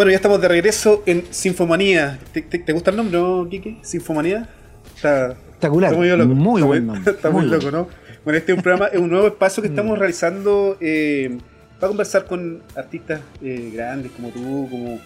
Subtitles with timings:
[0.00, 2.18] Bueno, ya estamos de regreso en Sinfomanía.
[2.32, 3.80] ¿Te, gusta el nombre, no, Kike?
[3.82, 4.48] ¿Sinfomanía?
[4.96, 5.94] Está, Espectacular.
[5.94, 6.34] muy loco.
[6.34, 7.12] Muy buen nombre.
[7.16, 7.86] Está muy, loco, ¿no?
[8.24, 9.72] Bueno, este es un programa, es un nuevo espacio que mm.
[9.72, 11.36] estamos realizando eh,
[11.78, 14.98] para conversar con artistas eh, grandes como tú, como,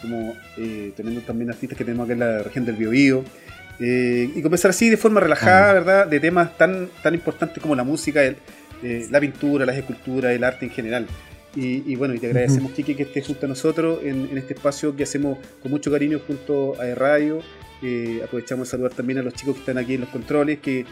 [0.00, 3.24] como eh, teniendo también artistas que tenemos acá en la región del Biobío.
[3.80, 5.74] Eh, y conversar así de forma relajada, ah.
[5.74, 6.06] ¿verdad?
[6.06, 8.38] De temas tan, tan importantes como la música, el,
[9.10, 11.06] la pintura, las esculturas, el arte en general.
[11.56, 15.02] Y, bueno, y te agradecemos, Kiki, que estés junto a nosotros en, este espacio que
[15.02, 17.40] hacemos con mucho cariño junto a e Radio.
[17.82, 20.84] Eh, aprovechamos de saludar también a los chicos que están aquí en los controles, que,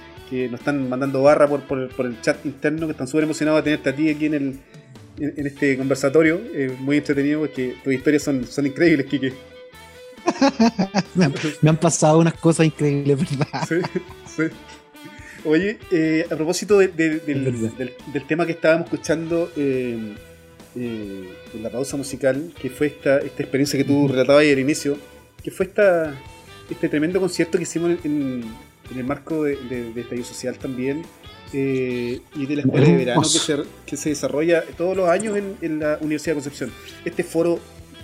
[0.51, 3.91] nos están mandando barra por, por, el chat interno, que están súper emocionados de tenerte
[3.91, 4.59] a ti aquí en, el,
[5.19, 6.41] en, este conversatorio.
[6.81, 9.33] muy entretenido porque tus historias son, son increíbles, Kiki.
[11.15, 13.69] me, han, pasado unas cosas increíbles, ¿verdad?
[13.69, 13.77] Sí,
[14.27, 14.43] sí.
[15.47, 16.91] Oye, eh, a propósito del,
[18.27, 20.17] tema que estábamos escuchando eh,
[20.77, 24.59] eh, en la pausa musical, que fue esta, esta experiencia que tú relatabas ahí al
[24.59, 24.97] inicio,
[25.43, 26.15] que fue esta,
[26.71, 28.45] este tremendo concierto que hicimos en,
[28.95, 31.03] el marco de, de, estallido social también,
[31.53, 35.57] y de la escuela de verano que se, que se desarrolla todos los años en,
[35.63, 36.73] en la Universidad de Concepción.
[37.05, 37.59] Este foro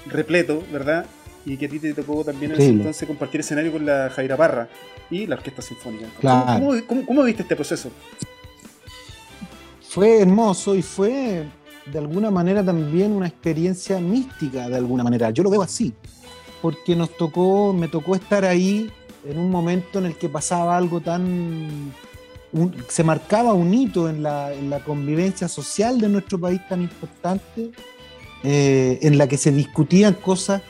[0.07, 1.07] repleto, ¿verdad?
[1.45, 4.37] y que a ti te tocó también en ese entonces compartir escenario con la Jaira
[4.37, 4.69] Parra
[5.11, 6.07] y la Orquesta Sinfónica.
[6.87, 7.91] ¿Cómo, viste este proceso?
[9.89, 11.45] Fue hermoso y fue
[11.87, 15.31] de alguna manera también una experiencia mística, de alguna manera.
[15.31, 15.93] Yo lo veo así,
[16.61, 18.91] porque nos tocó, me tocó estar ahí
[19.25, 21.93] en un momento en el que pasaba algo tan...
[22.89, 27.71] se marcaba un hito en la, convivencia social de nuestro país tan importante,
[28.45, 30.63] eh, en la que se discutían cosas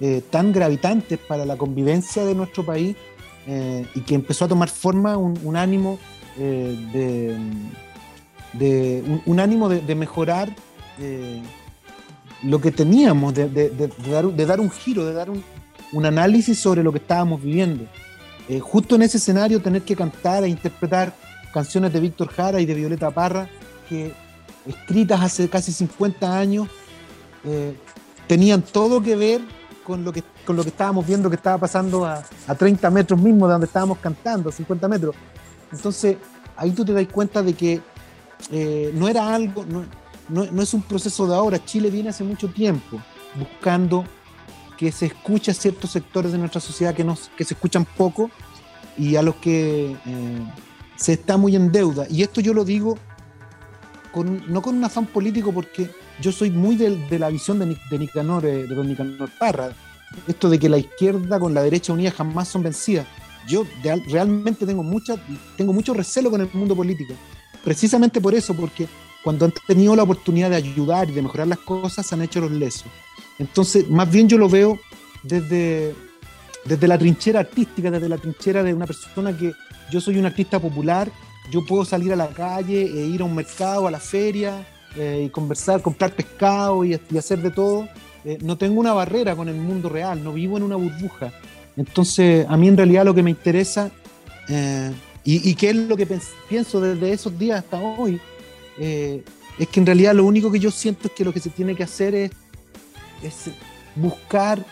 [0.00, 2.96] eh, tan gravitantes para la convivencia de nuestro país
[3.46, 5.98] eh, y que empezó a tomar forma un, ánimo
[6.38, 7.36] eh,
[8.52, 10.54] de, un, ánimo de, mejorar
[12.42, 13.70] lo que teníamos, de,
[14.46, 17.84] dar, un giro, de dar un, análisis sobre lo que estábamos viviendo.
[18.60, 21.14] justo en ese escenario tener que cantar e interpretar
[21.52, 23.48] canciones de Víctor Jara y de Violeta Parra,
[23.88, 24.12] que
[24.66, 26.68] escritas hace casi 50 años,
[28.26, 29.40] tenían todo que ver
[29.84, 33.20] con lo que, con lo que estábamos viendo que estaba pasando a, a 30 metros
[33.20, 35.16] mismo de donde estábamos cantando, 50 metros.
[35.72, 36.16] Entonces,
[36.56, 37.80] ahí tú te das cuenta de que
[38.50, 39.84] eh, no era algo, no,
[40.28, 41.64] no, es un proceso de ahora.
[41.64, 43.00] Chile viene hace mucho tiempo
[43.34, 44.04] buscando
[44.76, 48.30] que se escuche a ciertos sectores de nuestra sociedad que, nos, que se escuchan poco
[48.96, 50.52] y a los que eh,
[50.96, 52.06] se está muy en deuda.
[52.10, 52.98] Y esto yo lo digo
[54.12, 55.90] con, no con un afán político porque
[56.20, 59.72] yo soy muy de, la visión de, de Nicanor, eh, de don Nicanor Parra,
[60.26, 63.06] esto de que la izquierda con la derecha unida jamás son vencidas.
[63.48, 63.64] Yo
[64.08, 65.16] realmente tengo, mucha,
[65.56, 67.14] tengo mucho recelo con el mundo político,
[67.64, 68.88] precisamente por eso, porque
[69.22, 72.40] cuando han tenido la oportunidad de ayudar y de mejorar las cosas, se han hecho
[72.40, 72.86] los lesos.
[73.38, 74.78] Entonces, más bien yo lo veo
[75.22, 75.94] desde,
[76.64, 79.52] desde la trinchera artística, desde la trinchera de una persona que
[79.90, 81.10] yo soy un artista popular,
[81.50, 84.66] yo puedo salir a la calle e ir a un mercado, a la feria,
[84.96, 87.88] eh, y conversar, comprar pescado y, hacer de todo.
[88.24, 91.32] Eh, no tengo una barrera con el mundo real, no vivo en una burbuja.
[91.76, 93.90] Entonces, a mí en realidad lo que me interesa
[94.48, 94.90] eh,
[95.24, 96.06] y, qué es lo que
[96.48, 98.20] pienso desde esos días hasta hoy,
[98.78, 101.74] es que en realidad lo único que yo siento es que lo que se tiene
[101.74, 102.30] que hacer es,
[103.22, 103.50] es
[103.94, 104.64] buscar,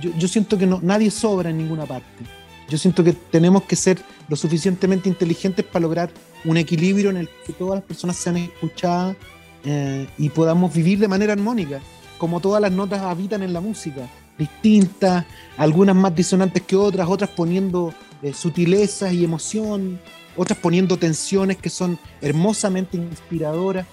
[0.00, 2.24] yo, yo siento que no, nadie sobra en ninguna parte.
[2.68, 3.98] Yo siento que tenemos que ser
[4.28, 6.10] lo suficientemente inteligentes para lograr
[6.44, 9.16] un equilibrio en el que todas las personas sean escuchadas
[9.64, 11.80] eh, y podamos vivir de manera armónica,
[12.18, 14.08] como todas las notas habitan en la música,
[14.38, 15.24] distintas,
[15.56, 17.92] algunas más disonantes que otras, otras poniendo
[18.22, 20.00] eh, sutilezas y emoción,
[20.36, 23.86] otras poniendo tensiones que son hermosamente inspiradoras.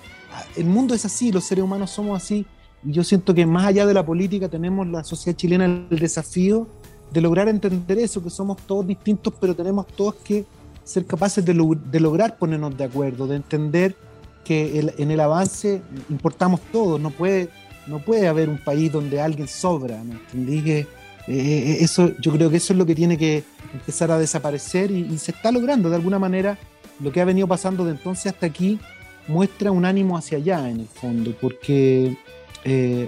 [0.56, 2.46] El mundo es así, los seres humanos somos así,
[2.86, 6.68] y yo siento que más allá de la política tenemos la sociedad chilena el desafío
[7.12, 10.46] de lograr entender eso, que somos todos distintos, pero tenemos todos que
[10.84, 13.96] ser capaces de, lograr ponernos de acuerdo, de entender
[14.44, 17.50] que en el avance importamos todos, no puede,
[17.88, 20.86] no puede haber un país donde alguien sobra, ¿me entendí?
[21.30, 23.44] Eh, eso, yo creo que eso es lo que tiene que
[23.74, 26.58] empezar a desaparecer y, se está logrando de alguna manera.
[27.00, 28.80] Lo que ha venido pasando de entonces hasta aquí
[29.28, 32.18] muestra un ánimo hacia allá en el fondo, porque
[32.66, 33.08] eh,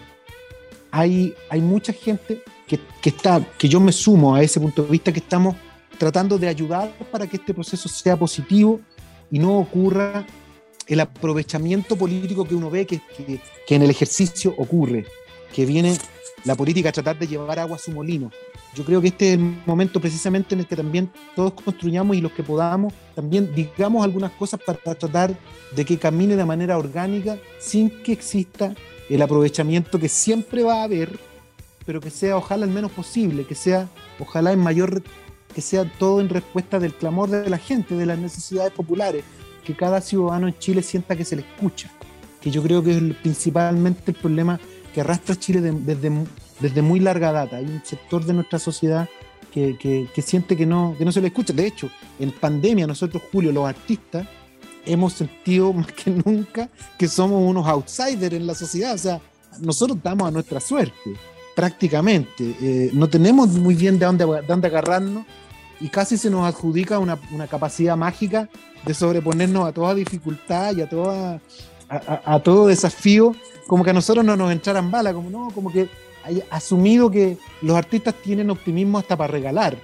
[0.92, 4.92] hay, hay mucha gente que, que, está, que yo me sumo a ese punto de
[4.92, 5.56] vista, que estamos
[5.98, 8.80] tratando de ayudar para que este proceso sea positivo
[9.30, 10.26] y no ocurra
[10.88, 13.02] el aprovechamiento político que uno ve que,
[13.68, 15.06] en el ejercicio ocurre,
[15.54, 15.98] que viene
[16.46, 18.32] la política tratar de llevar agua a su molino.
[18.74, 22.22] Yo creo que este es el momento precisamente en el que también todos construyamos y
[22.22, 25.38] los que podamos también digamos algunas cosas para tratar
[25.76, 28.74] de que camine de manera orgánica sin que exista
[29.10, 31.20] el aprovechamiento que siempre va a haber
[31.86, 33.90] pero que sea ojalá el menos posible, que sea
[34.20, 35.02] ojalá en mayor,
[35.54, 39.24] que sea todo en respuesta del clamor de la gente, de las necesidades populares,
[39.66, 41.92] que cada ciudadano en Chile sienta que se le escucha,
[42.40, 44.60] que yo creo que es principalmente el problema
[44.94, 46.12] que arrastra Chile desde,
[46.60, 47.58] desde muy larga data.
[47.58, 49.08] Hay un sector de nuestra sociedad
[49.52, 51.54] que, que, siente que no, que no se le escucha.
[51.54, 51.90] De hecho,
[52.20, 54.28] en pandemia nosotros, Julio, los artistas,
[54.86, 58.94] hemos sentido más que nunca que somos unos outsiders en la sociedad.
[58.94, 59.22] O sea,
[59.60, 61.16] nosotros estamos a nuestra suerte,
[61.56, 62.56] prácticamente.
[62.62, 65.26] Eh, no tenemos muy bien de dónde, de dónde agarrarnos
[65.80, 68.48] y casi se nos adjudica una, una, capacidad mágica
[68.86, 71.42] de sobreponernos a toda dificultad y a, toda,
[71.92, 73.36] a, todo desafío,
[73.68, 75.90] como que a nosotros no nos entraran balas, como no, como que
[76.24, 79.76] hay asumido que los artistas tienen optimismo hasta para regalar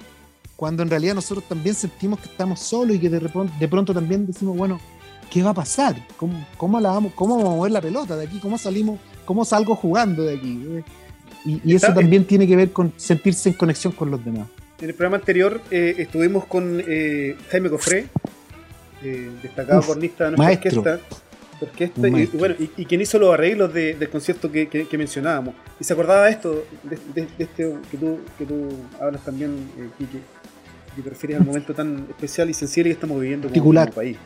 [0.58, 3.94] cuando en realidad nosotros también sentimos que estamos solos y que de, pronto, de pronto
[3.94, 4.82] también decimos, bueno,
[5.30, 5.96] ¿qué va a pasar?
[6.18, 8.40] ¿Cómo, cómo, la vamos, ¿Cómo vamos a mover la pelota de aquí?
[8.40, 9.00] ¿Cómo salimos?
[9.24, 10.84] ¿Cómo salgo jugando de aquí?
[11.46, 14.48] Y, eso también tiene que ver con sentirse en conexión con los demás.
[14.82, 18.08] En el programa anterior eh, estuvimos con eh, Jaime Cofré,
[19.04, 21.00] eh, destacado cornista de nuestra orquesta.
[21.60, 25.56] Orquesta y, bueno, y, quien hizo los arreglos del concierto que, mencionábamos.
[25.80, 28.70] Y se acordaba de esto, de, este que tú, que tú
[29.00, 30.20] hablas también, Kike
[30.98, 34.18] y te refieres al momento tan especial y sensible que estamos viviendo como, como país.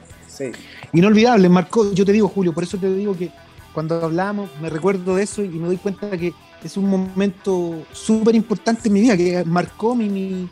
[0.93, 3.29] Inolvidable, marcó, yo te digo, Julio, por eso te digo que
[3.73, 6.33] cuando hablamos me recuerdo de eso y me doy cuenta que
[6.63, 10.49] es un momento súper importante en mi vida, que marcó mi,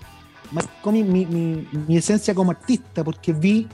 [0.51, 3.67] marcó mi, mi, esencia como artista, porque vi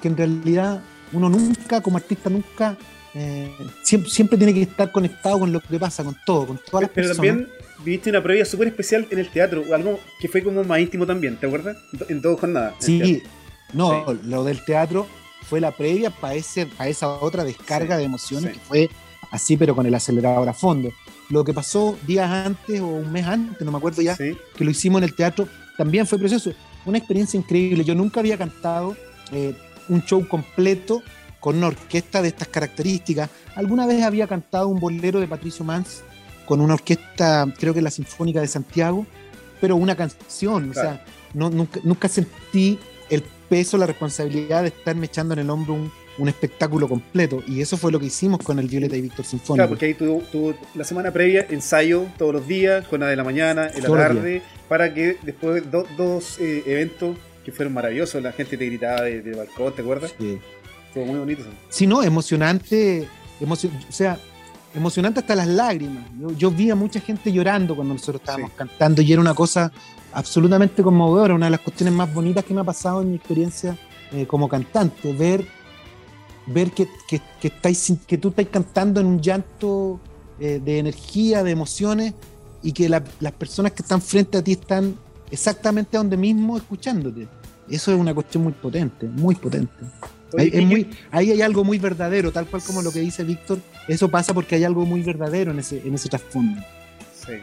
[0.00, 2.76] que en realidad uno nunca, como artista, nunca,
[3.14, 3.50] eh,
[3.82, 6.90] siempre, siempre, tiene que estar conectado con lo que pasa, con todo, con todas las
[6.92, 7.48] Pero también
[7.84, 11.36] viviste una previa súper especial en el teatro, algo que fue como más íntimo también,
[11.36, 11.76] ¿te acuerdas?
[12.08, 12.74] En todo jornada.
[12.78, 13.22] Sí,
[13.72, 15.06] no, lo del teatro
[15.48, 18.90] fue la previa para esa otra descarga de emociones que fue
[19.30, 20.92] así, pero con el acelerador a fondo.
[21.28, 24.70] Lo que pasó días antes o un mes antes, no me acuerdo ya, que lo
[24.70, 26.52] hicimos en el teatro, también fue precioso.
[26.84, 27.84] Una experiencia increíble.
[27.84, 28.96] Yo nunca había cantado
[29.32, 29.54] eh,
[29.90, 31.02] un show completo
[31.40, 33.28] con una orquesta de estas características.
[33.54, 36.02] Alguna vez había cantado un bolero de Patricio Mans
[36.46, 39.06] con una orquesta, creo que la Sinfónica de Santiago,
[39.60, 41.04] pero una canción, o sea,
[41.34, 42.78] no, nunca, nunca, sentí
[43.08, 47.60] el peso, la responsabilidad de estarme echando en el hombro un, un, espectáculo completo, y
[47.60, 49.54] eso fue lo que hicimos con el Violeta y Víctor Sinfónico.
[49.54, 53.24] Claro, porque ahí tuvo, la semana previa ensayo todos los días, con la de la
[53.24, 57.16] mañana, en la tarde, para que después dos eh, eventos
[57.50, 60.14] que fueron maravillosos, la gente te gritaba de, de balcón, ¿te acuerdas?
[60.18, 60.38] Sí.
[60.92, 61.42] Fue muy bonito.
[61.68, 63.06] Sí, no, emocionante,
[63.40, 64.18] emocion o sea,
[64.74, 66.04] emocionante hasta las lágrimas.
[66.36, 69.72] Yo, vi a mucha gente llorando cuando nosotros estábamos cantando y era una cosa
[70.12, 73.76] absolutamente conmovedora, una de las cuestiones más bonitas que me ha pasado en mi experiencia
[74.12, 75.46] eh, como cantante, ver,
[76.46, 80.00] ver que, que, estáis, que tú estás cantando en un llanto
[80.40, 82.14] eh, de energía, de emociones
[82.62, 84.96] y que las personas que están frente a ti están
[85.30, 87.28] exactamente donde mismo escuchándote.
[87.70, 89.84] Eso es una cuestión muy potente, muy potente
[90.38, 93.58] ahí hay algo muy verdadero, tal cual como lo que dice Víctor.
[93.88, 96.62] Eso pasa porque hay algo muy verdadero en ese, en ese trasfondo.
[97.14, 97.34] Sí.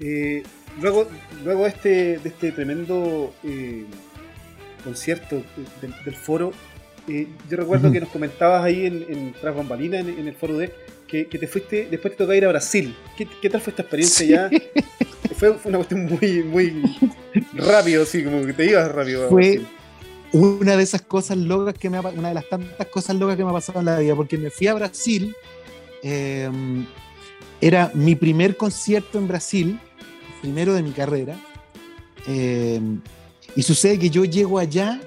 [0.00, 0.42] Eh,
[0.80, 1.08] luego,
[1.44, 3.84] luego este, de este tremendo eh,
[4.84, 5.42] concierto
[5.80, 6.52] del, foro,
[7.08, 10.72] eh, yo recuerdo que nos comentabas ahí en, en Tras Bambalina, en, el foro de
[11.06, 12.94] que, te fuiste, después te tocó ir a Brasil.
[13.16, 14.50] ¿Qué, tal fue esta experiencia ya?
[15.36, 16.82] Fue, una cuestión muy, muy
[17.54, 19.28] rápido, así como que te ibas rápido.
[19.28, 19.60] Fue,
[20.32, 23.44] una de esas cosas locas que me ha, una de las tantas cosas locas que
[23.44, 25.34] me ha pasado en la vida, porque me fui a Brasil,
[26.02, 26.86] em,
[27.60, 29.80] era mi primer concierto en Brasil,
[30.40, 31.36] primero de mi carrera,
[32.26, 33.00] em,
[33.56, 35.00] y sucede que yo llego allá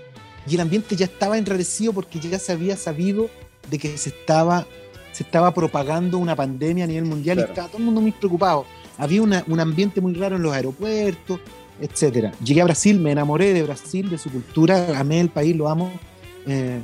[0.48, 3.30] y el ambiente ya estaba enrarecido porque ya se había sabido
[3.70, 4.68] de que se estaba,
[5.12, 8.66] se estaba propagando una pandemia a nivel mundial y estaba todo el mundo muy preocupado.
[8.98, 11.40] Había un ambiente muy raro en los aeropuertos,
[11.82, 12.32] etcétera.
[12.44, 15.92] Llegué a Brasil, me enamoré de Brasil, de su cultura, amé el país, lo amo.
[16.46, 16.80] Eh,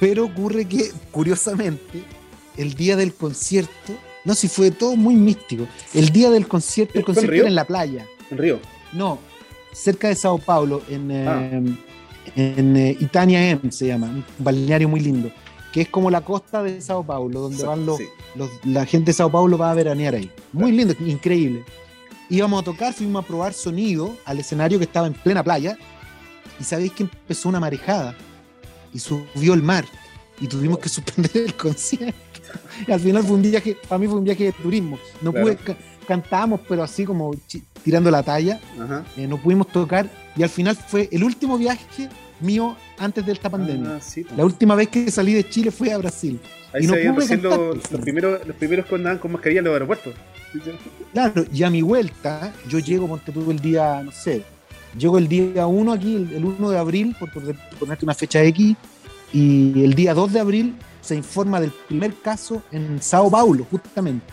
[0.00, 2.02] pero ocurre que, curiosamente,
[2.56, 5.66] el día del concierto, no, si fue todo muy místico.
[5.92, 8.06] El día del concierto, el concierto era en la playa.
[8.30, 8.60] ¿En Río?
[8.92, 9.18] No,
[9.72, 11.60] cerca de Sao Paulo, en, eh, ah.
[12.36, 15.30] En eh, Itania M se llama, un balneario muy lindo,
[15.72, 18.00] que es como la costa de Sao Paulo, donde van los,
[18.64, 20.30] la gente de Sao Paulo va a veranear ahí.
[20.52, 21.64] Muy lindo, increíble
[22.28, 25.76] íbamos a tocar, fuimos a probar sonido al escenario que estaba en plena playa
[26.60, 28.14] y sabéis que empezó una marejada
[28.92, 29.84] y subió el mar
[30.40, 32.16] y tuvimos que suspender el concierto.
[32.86, 34.98] Y al final fue un viaje, para mí fue un viaje de turismo.
[35.20, 35.58] No pude,
[36.06, 37.34] cantábamos, pero así como
[37.82, 38.60] tirando la talla.
[39.16, 40.08] Eh, no pudimos tocar
[40.38, 42.08] y al final fue el último viaje
[42.40, 43.96] mío antes de esta pandemia.
[43.96, 44.26] Ah, pues.
[44.36, 46.40] La última vez que salí de Chile fue a Brasil.
[46.72, 49.02] Ahí y no se los, los, primeros, los primeros con
[49.32, 50.14] mascarilla en los aeropuertos.
[51.12, 54.44] Claro, y a mi vuelta, yo llego, ponte tú el día, no sé,
[54.96, 57.30] llego el día 1 aquí, el, 1 de abril, por,
[57.78, 58.76] ponerte una fecha X,
[59.32, 64.26] y el día 2 de abril se informa del primer caso en Sao Paulo, justamente.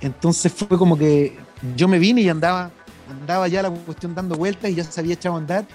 [0.00, 1.36] Entonces fue como que
[1.76, 2.70] yo me vine y andaba,
[3.08, 5.66] andaba ya la cuestión dando vueltas y ya se había echado a andar.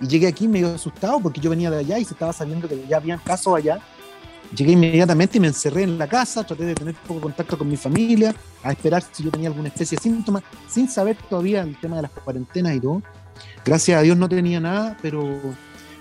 [0.00, 2.86] Y llegué aquí medio asustado porque yo venía de allá y se estaba sabiendo que
[2.88, 3.80] ya habían casos allá.
[4.54, 7.76] Llegué inmediatamente y me encerré en la casa, traté de tener poco contacto con mi
[7.76, 8.34] familia,
[8.64, 12.02] a esperar si yo tenía alguna especie de síntoma, sin saber todavía el tema de
[12.02, 13.02] las cuarentenas y todo.
[13.64, 15.40] Gracias a Dios no tenía nada, pero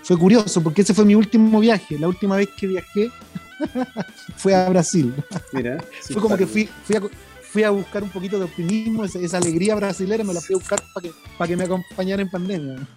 [0.01, 1.99] fue curioso porque ese fue mi último viaje.
[1.99, 3.11] La última vez que viajé
[4.37, 5.13] fue a Brasil.
[5.53, 7.01] Mira, fue como que fui, fui, a,
[7.51, 10.79] fui a buscar un poquito de optimismo, esa, alegría brasilera, me la fui a buscar
[10.93, 12.87] para que, para que me acompañara en pandemia.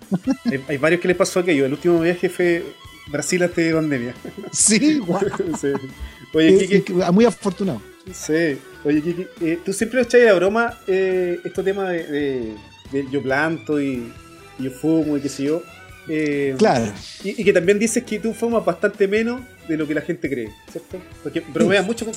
[0.68, 1.64] hay, varios que les pasó aquello.
[1.64, 2.62] El último viaje fue
[3.09, 4.14] Brasil hasta pandemia.
[4.52, 5.23] Sí, guau.
[6.35, 6.92] Oye, Kiki.
[7.12, 7.80] muy afortunado.
[8.12, 8.59] Sí.
[8.85, 12.54] Oye, Kiki, eh, tú siempre echas de broma eh, estos temas de,
[12.90, 14.12] de, yo planto y,
[14.59, 15.62] y, yo fumo y qué sé yo.
[16.09, 16.92] Eh, claro.
[17.23, 20.50] Y, que también dices que tú fumas bastante menos de lo que la gente cree,
[20.71, 20.99] ¿cierto?
[21.23, 22.14] Porque bromeas mucho con,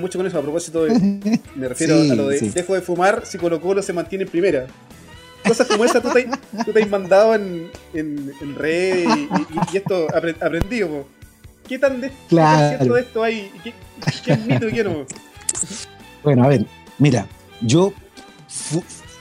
[0.00, 1.40] mucho con eso a propósito de.
[1.54, 4.66] Me refiero a lo de dejo de fumar si Colo Colo se mantiene en primera.
[5.46, 6.28] Cosas como esa tú te,
[6.64, 9.08] tú te has mandado en, en, en redes
[9.72, 11.06] y, esto aprendido.
[11.66, 13.50] ¿Qué tan de, cierto de esto hay?
[13.62, 13.72] ¿Qué,
[14.24, 15.06] qué es mito y qué no?
[16.22, 16.66] Bueno, a ver,
[16.98, 17.26] mira,
[17.62, 17.94] yo.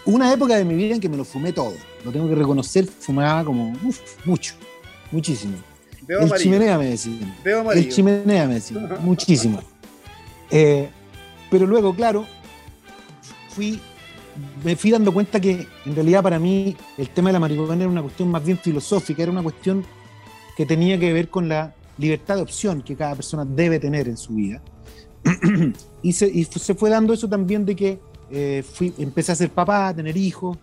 [0.05, 1.73] una época de mi vida en que me lo fumé todo
[2.03, 3.73] lo tengo que reconocer, fumaba como
[4.25, 4.55] mucho,
[5.11, 5.57] muchísimo.
[6.07, 7.35] el chimenea me decían.
[7.73, 9.61] El chimenea me decían, muchísimo.
[10.49, 10.89] Eh,
[11.49, 12.25] pero luego, claro,
[13.49, 13.79] fui,
[14.63, 17.89] me fui dando cuenta que en realidad para mí el tema de la marihuana era
[17.89, 19.85] una cuestión más bien filosófica, era una cuestión
[20.55, 24.17] que tenía que ver con la libertad de opción que cada persona debe tener en
[24.17, 24.61] su vida.
[26.01, 27.99] y, se, se, fue dando eso también de que
[28.29, 30.57] eh, fui, empecé a ser papá, a tener hijos,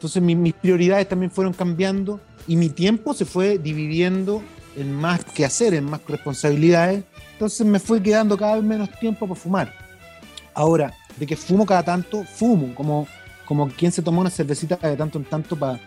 [0.00, 4.42] entonces mis prioridades también fueron cambiando y mi tiempo se fue dividiendo
[4.74, 7.04] en más que hacer, en más responsabilidades.
[7.32, 9.74] Entonces me fue quedando cada vez menos tiempo para fumar.
[10.54, 13.06] Ahora, de que fumo cada tanto, fumo, como,
[13.44, 15.78] como quien se tomó una cervecita de tanto en tanto para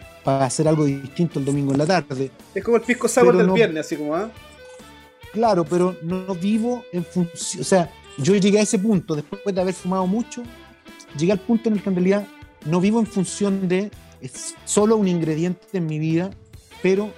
[0.46, 2.30] hacer algo distinto el domingo en la tarde.
[2.54, 4.30] Es como el pisco sour del viernes, así como, ¿ah?
[5.32, 9.60] Claro, pero no vivo en función, o sea, yo llegué a ese punto, después de
[9.60, 10.44] haber fumado mucho,
[11.18, 12.28] llegué al punto en el que en realidad
[12.66, 13.92] no vivo en función de
[14.24, 16.32] es solo un ingrediente en mi vida,
[16.82, 17.12] pero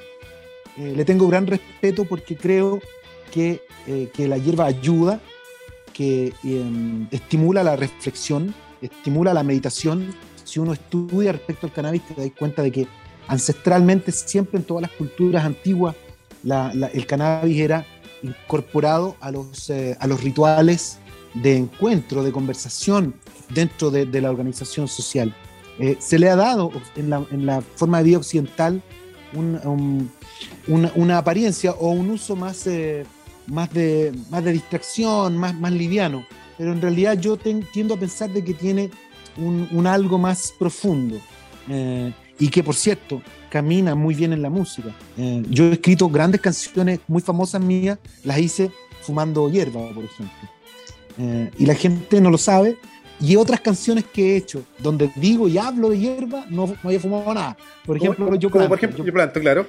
[0.77, 2.81] eh, le tengo gran respeto porque creo
[3.31, 5.21] que, eh, que la hierba ayuda,
[5.93, 10.13] que em, estimula la reflexión, estimula la meditación.
[10.43, 12.87] Si uno estudia respecto al cannabis, te das cuenta de que
[13.27, 15.95] ancestralmente, siempre en todas las culturas antiguas,
[16.43, 17.85] el cannabis era
[18.21, 20.99] incorporado a los, eh, a los rituales
[21.33, 23.15] de encuentro, de conversación
[23.49, 25.35] dentro de, de la organización social.
[25.79, 27.09] Eh, se le ha dado en
[27.45, 28.81] la, forma de vida occidental
[29.33, 33.05] una, apariencia o un uso más, eh,
[33.47, 34.13] más, de,
[34.53, 36.25] distracción, más, más liviano.
[36.57, 38.89] Pero en realidad yo tiendo a pensar de que tiene
[39.37, 41.19] un, algo más profundo.
[41.67, 44.93] Eh, y que, por cierto, camina muy bien en la música.
[45.49, 51.51] yo he escrito grandes canciones muy famosas mías, las hice fumando hierba, por ejemplo.
[51.57, 52.77] y la gente no lo sabe,
[53.19, 56.99] y otras canciones que he hecho donde digo y hablo de hierba, no, no había
[56.99, 57.57] fumado nada.
[57.85, 58.69] Por ejemplo, yo planto.
[58.69, 59.65] Por ejemplo, yo, planto, claro.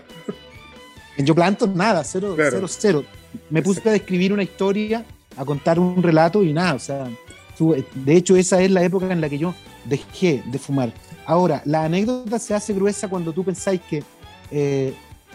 [1.19, 3.05] Yo planto nada, cero, cero, cero.
[3.51, 5.05] Me puse a describir una historia,
[5.37, 7.09] a contar un relato y nada, o sea,
[7.95, 10.93] de hecho esa es la época en la que yo dejé de fumar.
[11.25, 14.03] Ahora, la anécdota se hace gruesa cuando tú pensáis que
[14.51, 14.95] eh,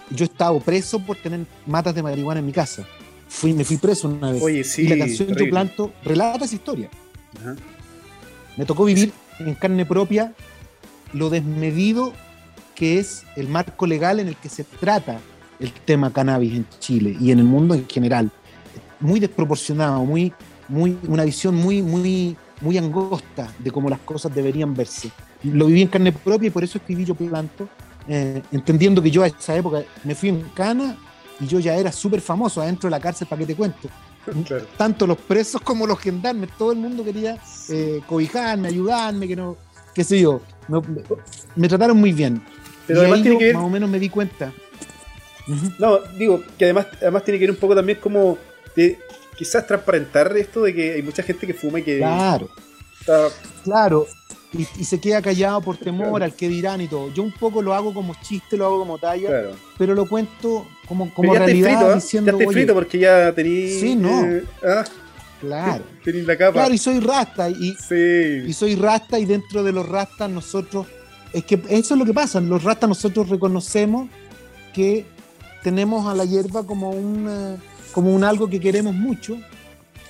[0.10, 2.86] yo estaba preso por tener matas de marihuana en mi casa.
[3.28, 4.42] Fui, me fui preso una vez.
[4.42, 6.90] Oye, sí, y la canción Yo Planto relata esa historia.
[7.40, 7.56] Ajá.
[8.58, 10.34] Me tocó vivir en carne propia
[11.14, 12.14] lo desmedido
[12.76, 15.20] que es el marco legal en el que se trata
[15.60, 18.32] el tema cannabis en Chile y en el mundo en general.
[19.00, 20.34] Muy desproporcionado, muy,
[20.68, 25.12] muy, una visión muy, muy, muy angosta de cómo las cosas deberían verse.
[25.44, 27.68] Lo viví en carne propia y por eso escribí Yo Planto,
[28.08, 30.98] eh, entendiendo que yo a esa época me fui en cana
[31.40, 33.90] y yo ya era súper famoso adentro de la cárcel, ¿para qué te cuento?
[34.78, 37.38] Tanto los presos como los gendarmes, todo el mundo quería
[37.70, 39.58] eh, cobijarme, ayudarme, que no,
[39.94, 40.42] qué sé yo.
[41.56, 42.44] Me, trataron muy bien.
[42.88, 43.56] Pero además tiene que ver...
[43.56, 44.54] más o menos me di cuenta.
[45.80, 48.38] No, digo que además, además tiene que ver un poco también como
[48.76, 49.00] de
[49.38, 51.98] quizás transparentar esto de que hay mucha gente que fuma y que.
[51.98, 52.50] Claro.
[53.64, 54.08] Claro,
[54.54, 57.12] y, se queda callado por temor al que dirán y todo.
[57.14, 61.14] Yo un poco lo hago como chiste, lo hago como talla, pero lo cuento como,
[61.14, 61.96] como realidad frito, ¿eh?
[61.96, 62.38] diciendo.
[62.38, 63.70] Ya frito porque ya tení.
[63.80, 64.26] Sí, no.
[64.26, 64.84] Eh, ah.
[65.40, 65.86] Claro.
[66.04, 66.52] Tenés la capa.
[66.52, 67.50] Claro, y soy rasta.
[67.50, 68.44] Y, sí.
[68.46, 70.88] y soy rasta, y dentro de los rastas nosotros.
[71.32, 72.42] Es que eso es lo que pasa.
[72.42, 74.10] Los rastas nosotros reconocemos
[74.74, 75.06] que
[75.64, 77.58] tenemos a la hierba como un, eh,
[77.94, 79.38] como un algo que queremos mucho,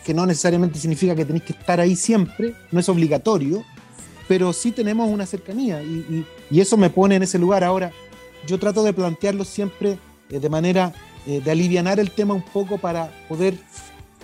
[0.04, 3.64] que no necesariamente significa que tenéis que estar ahí siempre, no es obligatorio,
[4.28, 7.64] pero sí tenemos una cercanía y, y, y eso me pone en ese lugar.
[7.64, 7.92] Ahora,
[8.48, 10.00] yo trato de plantearlo siempre
[10.32, 10.94] eh, de manera
[11.28, 13.56] eh, de aliviar el tema un poco para poder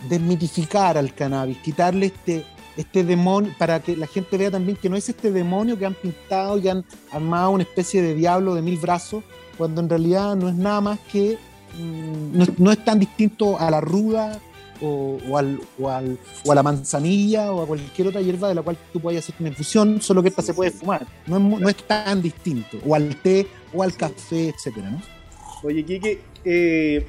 [0.10, 2.46] desmitificar al cannabis, quitarle este,
[2.76, 5.94] este demonio, para que la gente vea también que no es este demonio que han
[5.94, 9.24] pintado y han armado una especie de diablo de mil brazos,
[9.58, 11.38] cuando en realidad no es nada más que,
[11.78, 14.40] mmm, no, no, es tan distinto a la ruda
[14.82, 18.56] o, o, al, o, al, o, a la manzanilla o a cualquier otra hierba de
[18.56, 21.62] la cual tú puedas hacer una infusión, solo que esta se puede fumar, no es,
[21.62, 25.16] no es tan distinto, o al té o al café, etcétera, ¿no?
[25.64, 27.06] Oye, Kike, eh,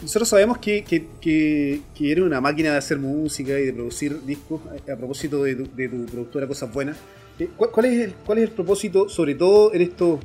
[0.00, 4.60] nosotros sabemos que, que, que, eres una máquina de hacer música y de producir discos.
[4.66, 6.96] A, a propósito de tu, de tu, productora Cosas Buenas,
[7.38, 10.20] eh, ¿cuál, ¿cuál, es el, ¿cuál es el propósito, sobre todo en estos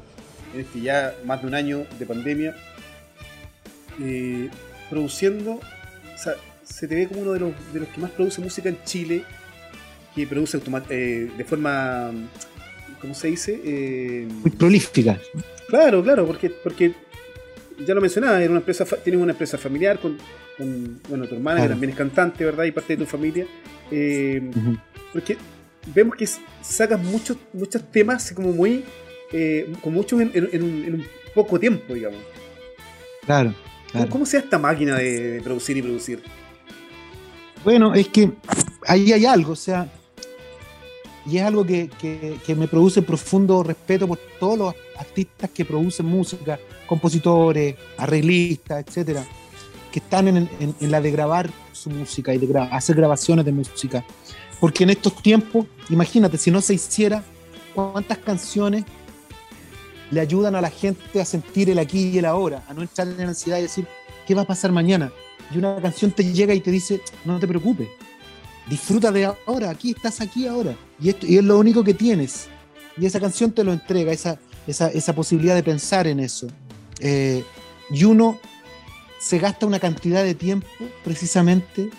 [0.53, 2.55] en este ya más de un año de pandemia,
[4.01, 4.49] eh,
[4.89, 5.53] produciendo?
[5.53, 8.69] O sea, se te ve como uno de los, de los que más produce música
[8.69, 9.23] en Chile,
[10.15, 12.11] que produce eh, de forma,
[13.01, 13.59] ¿cómo se dice?
[13.63, 15.19] Eh, Muy prolífica.
[15.67, 16.93] Claro, claro, porque, porque
[17.85, 20.17] ya lo mencionaba, era una empresa, tienes una empresa familiar con,
[20.57, 21.69] con bueno, tu hermana, claro.
[21.69, 22.65] que también es cantante, ¿verdad?
[22.65, 23.45] Y parte de tu familia.
[23.89, 24.81] Eh, uh -huh.
[25.13, 25.37] Porque
[25.93, 26.27] vemos que
[26.61, 28.83] sacas muchos, muchos temas como muy,
[29.31, 32.19] eh, con muchos en, en, en, un, en, un, poco tiempo, digamos.
[33.25, 33.53] Claro.
[33.53, 34.09] ¿Cómo, claro.
[34.09, 36.21] ¿Cómo sea esta máquina de, de producir y producir?
[37.63, 38.31] Bueno, es que
[38.87, 39.87] ahí hay algo, o sea,
[41.25, 46.05] y es algo que, que, me produce profundo respeto por todos los artistas que producen
[46.07, 49.25] música, compositores, arreglistas, etcétera,
[49.91, 53.45] que están en, en, en, la de grabar su música y de gra hacer grabaciones
[53.45, 54.03] de música.
[54.59, 57.23] Porque en estos tiempos, imagínate, si no se hiciera,
[57.73, 58.85] cuántas canciones
[60.09, 63.07] le ayudan a la gente a sentir el aquí y el ahora, a no entrar
[63.07, 63.87] en ansiedad y decir,
[64.27, 65.11] ¿qué va a pasar mañana?
[65.53, 67.87] Y una canción te llega y te dice, no te preocupes,
[68.67, 70.75] disfruta de ahora, aquí estás aquí ahora.
[70.99, 72.47] Y, esto, y es lo único que tienes.
[72.97, 76.47] Y esa canción te lo entrega, esa, esa, esa posibilidad de pensar en eso.
[76.99, 77.43] Eh,
[77.89, 78.39] y uno
[79.19, 80.67] se gasta una cantidad de tiempo
[81.03, 81.89] precisamente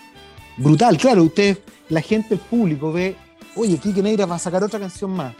[0.57, 0.97] brutal.
[0.97, 3.15] Claro, usted, la gente, el público ve,
[3.55, 5.33] oye, Kike Neira va a sacar otra canción más.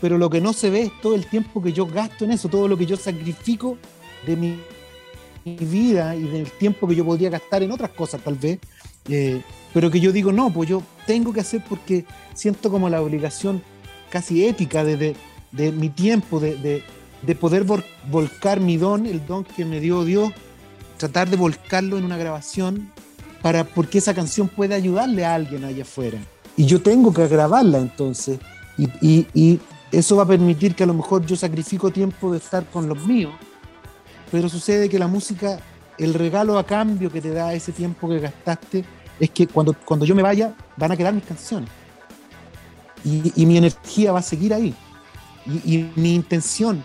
[0.00, 2.48] Pero lo que no se ve es todo el tiempo que yo gasto en eso,
[2.48, 3.76] todo lo que yo sacrifico
[4.26, 4.60] de mi,
[5.44, 8.58] mi vida y del tiempo que yo podría gastar en otras cosas, tal vez.
[9.10, 9.42] Eh,
[9.74, 13.62] pero que yo digo, no, pues yo tengo que hacer porque siento como la obligación
[14.08, 15.16] casi ética de, de,
[15.52, 16.82] de mi tiempo, de, de,
[17.22, 20.32] de poder vol volcar mi don, el don que me dio Dios,
[20.96, 22.90] tratar de volcarlo en una grabación
[23.42, 26.18] para porque esa canción pueda ayudarle a alguien allá afuera.
[26.56, 28.38] Y yo tengo que grabarla entonces.
[28.76, 29.60] Y, y, y
[29.92, 33.06] eso va a permitir que a lo mejor yo sacrifico tiempo de estar con los
[33.06, 33.32] míos,
[34.30, 35.60] pero sucede que la música,
[35.98, 38.84] el regalo a cambio que te da ese tiempo que gastaste,
[39.20, 41.68] es que cuando, cuando yo me vaya van a quedar mis canciones.
[43.04, 44.74] Y, mi energía va a seguir ahí.
[45.46, 46.82] Y, mi intención,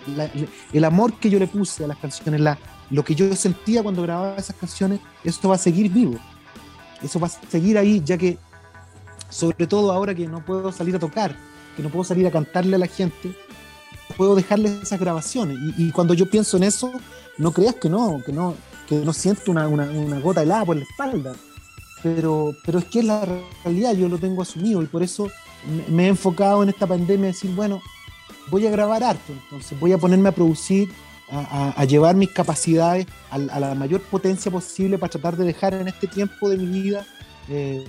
[0.71, 2.57] el amor que yo le puse a las canciones, la,
[2.89, 6.17] lo que yo sentía cuando grababa esas canciones, esto va a seguir vivo.
[7.01, 8.37] Eso va a seguir ahí, ya que,
[9.29, 11.35] sobre todo ahora que no puedo salir a tocar,
[11.75, 13.35] que no puedo salir a cantarle a la gente,
[14.15, 15.57] puedo dejarle esas grabaciones.
[15.77, 16.91] Y, y cuando yo pienso en eso,
[17.37, 18.55] no creas que no, que no,
[18.87, 21.35] que no siento una, una, una gota helada por la espalda
[22.05, 23.25] pero, pero es que es la
[23.63, 25.27] realidad, yo lo tengo asumido y por eso
[25.89, 27.81] me, he enfocado en esta pandemia decir, bueno,
[28.51, 30.91] voy a grabar harto, entonces voy a ponerme a producir,
[31.31, 35.45] a, a, a llevar mis capacidades a, a, la mayor potencia posible para tratar de
[35.45, 37.07] dejar en este tiempo de mi vida
[37.49, 37.83] eh,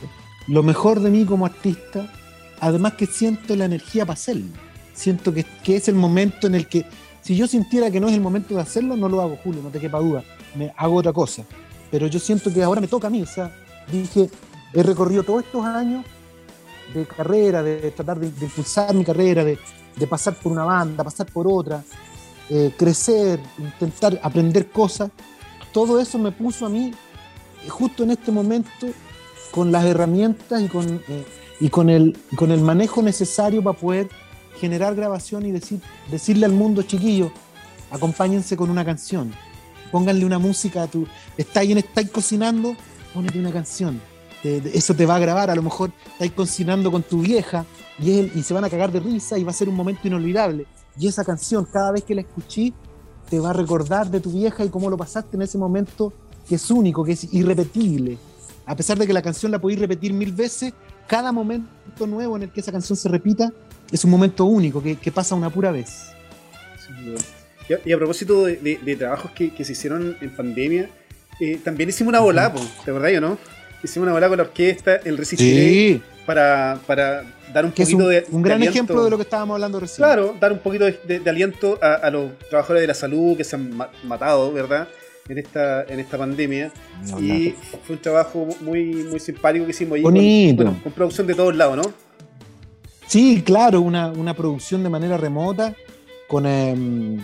[0.49, 2.11] lo mejor de mí como artista,
[2.59, 4.47] además que siento la energía para hacerlo,
[4.95, 6.87] siento que, que es el momento en el que,
[7.21, 9.69] si yo sintiera que no es el momento de hacerlo, no lo hago, Julio, no
[9.69, 10.25] te quepa duda,
[10.55, 11.45] me hago otra cosa,
[11.91, 13.53] pero yo siento que ahora me toca a mí, o sea,
[13.91, 14.31] dije,
[14.73, 16.05] he recorrido todos estos años
[16.95, 19.59] de carrera, de tratar de, impulsar mi carrera, de,
[20.09, 21.83] pasar por una banda, pasar por otra,
[22.51, 25.11] eh, crecer, intentar aprender cosas,
[25.73, 26.93] todo eso me puso a mí
[27.69, 28.87] justo en este momento
[29.51, 31.25] con las herramientas y con, eh,
[31.61, 34.09] y con, el, con el manejo necesario para poder
[34.61, 37.31] generar grabación y decir, decirle al mundo, chiquillo,
[37.91, 39.33] acompáñense con una canción,
[39.91, 41.07] pónganle una música tu...
[41.37, 42.77] Estáis, estáis cocinando,
[43.17, 44.01] ponete una canción.
[44.43, 47.65] Te, te, eso te va a grabar, a lo mejor estáis cocinando con tu vieja
[47.99, 50.07] y, él, y se van a cagar de risa y va a ser un momento
[50.07, 50.67] inolvidable.
[50.99, 52.73] Y esa canción, cada vez que la escuché,
[53.29, 56.13] te va a recordar de tu vieja y cómo lo pasaste en ese momento
[56.49, 58.19] que es único, que es irrepetible.
[58.67, 60.73] a pesar de que la canción la podéis repetir mil veces,
[61.07, 63.53] cada momento nuevo en el que esa canción se repita
[63.93, 66.09] es un momento único que, pasa una pura vez.
[67.69, 70.91] y, a, propósito de, trabajos que, se hicieron en pandemia,
[71.41, 72.53] eh, también hicimos una bola,
[72.85, 73.39] ¿te acordás o no?
[73.83, 78.25] Hicimos una bola con la orquesta, el Resistiré, para, para dar un poquito de.
[78.31, 80.07] Un gran ejemplo de lo que estábamos hablando recién.
[80.07, 83.77] Claro, dar un poquito de, aliento a, los trabajadores de la salud que se han
[84.05, 84.89] matado, ¿verdad?
[85.29, 86.73] En esta, en esta pandemia.
[87.21, 90.03] y fue un trabajo muy, muy simpático que hicimos ahí.
[90.03, 90.65] Bonito.
[90.65, 92.07] Con, con producción de todos lados, ¿no?
[93.07, 95.75] Sí, claro, una, producción de manera remota,
[96.27, 97.19] con em,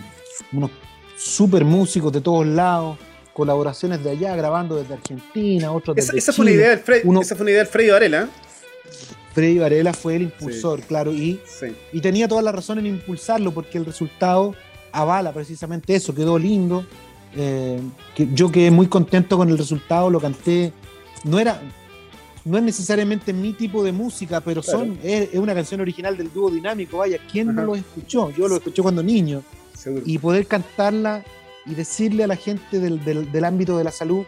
[0.53, 0.71] unos
[1.17, 2.97] super músicos de todos lados,
[3.33, 6.79] colaboraciones de allá, grabando desde Argentina, otros desde esa, fue una idea del
[7.21, 8.29] esa fue una idea del Freddy Varela.
[9.33, 11.41] Freddy Varela fue el impulsor, claro, y,
[11.91, 14.53] y tenía toda la razón en impulsarlo, porque el resultado
[14.91, 16.85] avala precisamente eso, quedó lindo.
[17.35, 17.79] Eh,
[18.15, 20.71] que yo quedé muy contento con el resultado, lo canté.
[21.23, 21.59] No era,
[22.45, 26.51] no es necesariamente mi tipo de música, pero son es, una canción original del dúo
[26.51, 26.99] dinámico.
[26.99, 28.29] Vaya, ¿quién no lo escuchó?
[28.31, 29.41] Yo lo escuché cuando niño.
[30.05, 31.25] Y poder cantarla
[31.65, 34.25] y decirle a la gente del, ámbito de la salud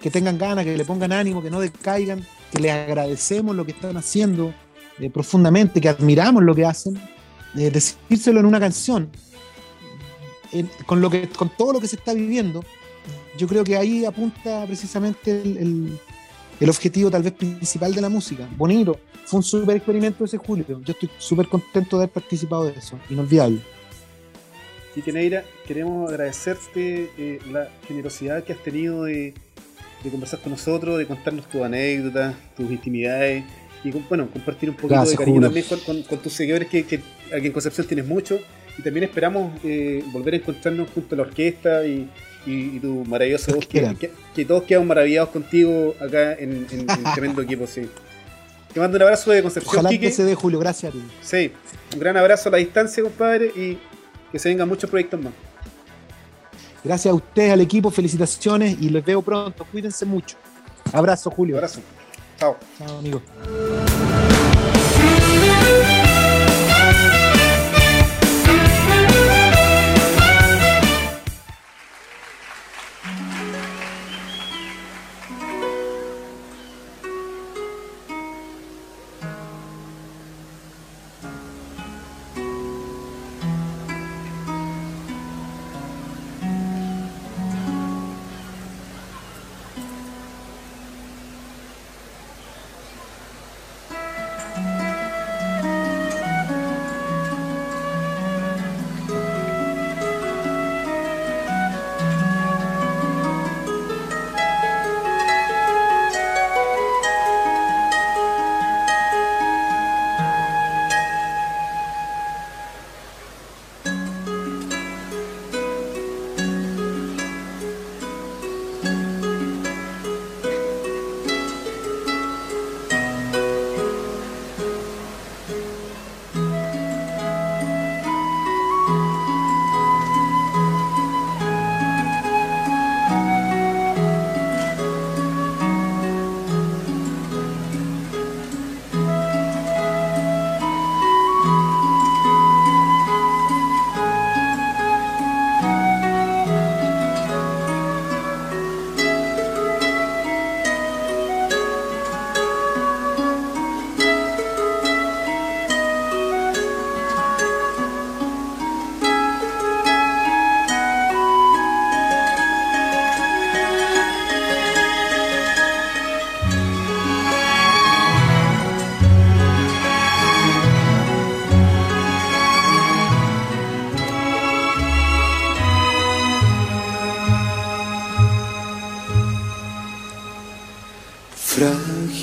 [0.00, 3.72] que tengan ganas, que le pongan ánimo, que no decaigan, que les agradecemos lo que
[3.72, 4.52] están haciendo
[4.98, 6.96] eh, profundamente, que admiramos lo que hacen,
[7.56, 9.10] eh, decírselo en una canción,
[10.86, 12.64] con, lo que, con todo lo que se está viviendo,
[13.36, 15.98] yo creo que ahí apunta precisamente el
[16.60, 18.48] el objetivo tal vez principal de la música.
[18.56, 18.98] Bonito.
[19.24, 20.64] Fue un súper experimento ese julio.
[20.68, 22.98] Yo estoy súper contento de haber participado de eso.
[23.10, 23.60] Inolvidable.
[24.96, 29.34] Y Neira, queremos agradecerte eh, la generosidad que has tenido de,
[30.10, 33.44] conversar con nosotros, de contarnos tus anécdotas, tus intimidades
[33.84, 37.86] y bueno, compartir un poquito de cariño también con, tus seguidores que, aquí en Concepción
[37.86, 38.38] tienes mucho.
[38.78, 42.10] Y también esperamos eh, volver a encontrarnos junto a la orquesta y,
[42.46, 47.82] y, tu maravilloso voz, que, todos quedamos maravillados contigo acá en, en, tremendo equipo, sí.
[48.72, 49.86] Te mando un abrazo de Concepción.
[49.86, 50.94] Ojalá que se dé, Julio, gracias.
[51.22, 51.52] Sí,
[51.92, 53.78] un gran abrazo a la distancia, compadre, y
[54.36, 55.32] que se vengan muchos proyectos más.
[56.84, 59.64] Gracias a ustedes, al equipo, felicitaciones y los veo pronto.
[59.72, 60.36] Cuídense mucho.
[60.92, 61.56] Abrazo, Julio.
[61.56, 61.80] Abrazo.
[62.38, 62.56] Chao.
[62.78, 63.00] Chao,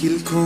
[0.05, 0.43] amigo.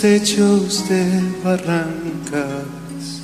[0.00, 3.22] techos de barrancas.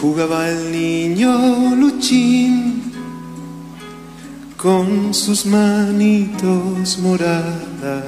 [0.00, 2.92] Jugaba el niño Luchín
[4.56, 8.04] con sus manitos moradas,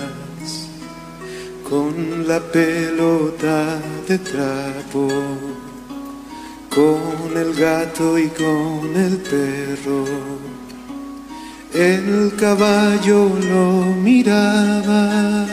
[1.69, 5.09] con la pelota de trapo,
[6.75, 10.51] con el gato y con el perro
[11.75, 15.47] el caballo lo miraba.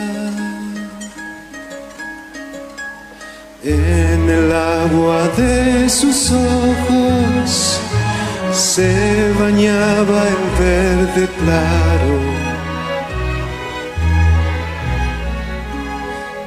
[3.62, 7.80] En el agua de sus ojos
[8.52, 12.18] se bañaba el verde claro.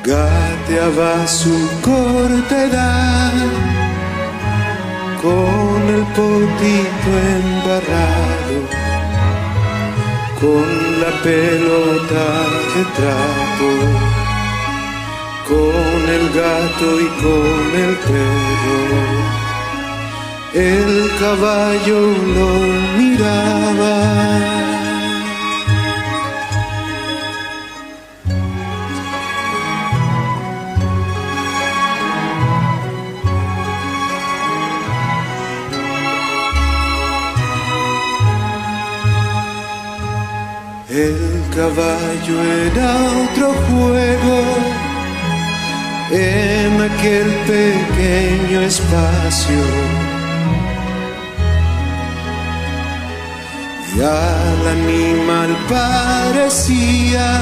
[0.03, 2.67] Gateaba su corta
[5.21, 8.57] con el potito embarrado,
[10.39, 10.67] con
[11.01, 12.25] la pelota
[12.73, 13.69] de trapo,
[15.49, 19.31] con el gato y con el perro
[20.53, 21.99] el caballo
[22.35, 22.49] lo
[22.97, 24.50] miraba.
[41.55, 42.35] Caballo
[42.67, 42.89] era
[43.23, 44.37] otro juego.
[46.11, 49.63] En aquel pequeño espacio.
[53.95, 57.41] Y al animal parecía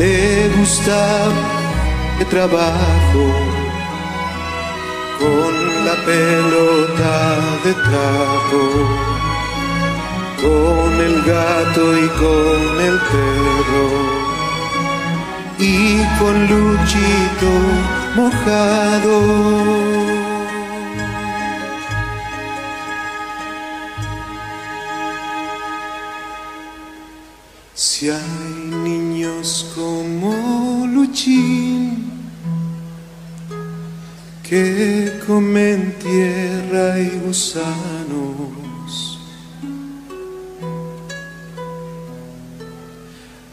[0.00, 1.32] le gustaba
[2.20, 3.24] el trabajo.
[5.18, 5.52] Con
[5.86, 7.14] la pelota
[7.64, 8.62] de trapo,
[10.40, 14.20] con el gato y con el perro
[15.58, 17.52] y con Luchito
[18.16, 19.18] mojado.
[27.74, 32.10] Si hay niños como Luchín
[34.42, 38.59] que comen tierra y gusanos,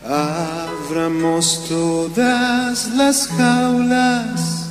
[0.08, 4.70] abramos todas las jaulas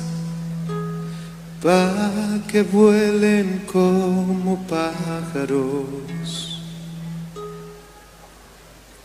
[1.61, 6.07] para que vuelen como pájaros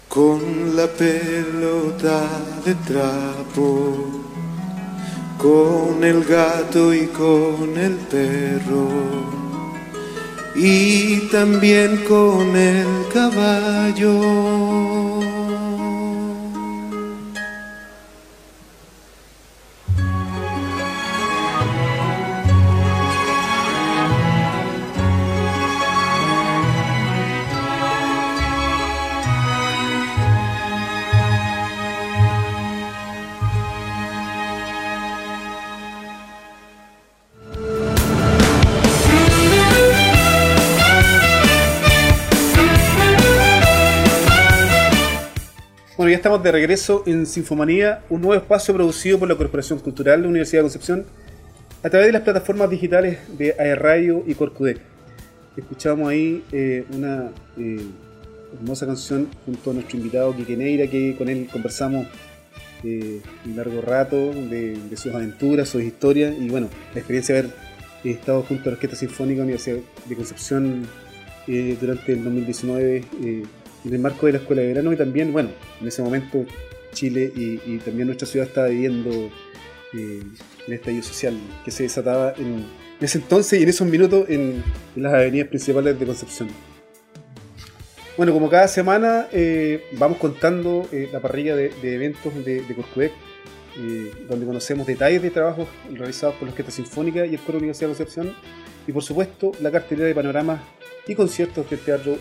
[0.08, 2.28] con la pelota
[2.66, 3.96] de trapo,
[5.38, 8.88] con el gato y con el perro,
[10.54, 14.51] y también con el caballo.
[46.22, 50.28] Estamos de regreso en Sinfomanía, un nuevo espacio producido por la Corporación Cultural de la
[50.28, 51.04] Universidad de Concepción
[51.82, 54.78] a través de las plataformas digitales de Radio y Corcudec.
[55.56, 57.84] Escuchamos ahí eh, una eh,
[58.54, 62.06] hermosa canción junto a nuestro invitado Quique Neira, que con él conversamos
[62.84, 67.40] eh, un largo rato de, de, sus aventuras, sus historias y bueno, la experiencia de
[67.40, 67.52] haber
[68.04, 70.86] estado junto a la Orquesta Sinfónica de la Universidad de Concepción
[71.48, 73.02] durante el 2019
[73.84, 76.44] en el marco de la escuela de verano y también, bueno, en ese momento
[76.92, 79.30] Chile y, también nuestra ciudad estaba viviendo
[79.94, 80.22] eh,
[80.66, 82.64] el estallido social que se desataba en,
[83.00, 84.62] ese entonces y en esos minutos en,
[84.94, 86.48] las avenidas principales de Concepción.
[88.16, 93.10] Bueno, como cada semana eh, vamos contando eh, la parrilla de, eventos de, de
[93.78, 97.88] eh, donde conocemos detalles de trabajos realizados por la Orquesta Sinfónica y el Coro Universidad
[97.88, 98.34] de Concepción
[98.86, 100.60] y por supuesto la cartelera de panoramas
[101.06, 102.18] y conciertos del Teatro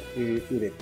[0.50, 0.74] UDEC